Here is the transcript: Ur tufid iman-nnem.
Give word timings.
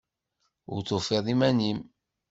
Ur 0.73 0.81
tufid 0.87 1.25
iman-nnem. 1.33 1.79